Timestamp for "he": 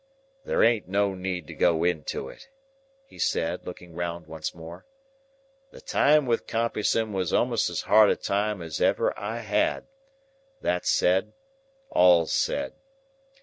3.05-3.19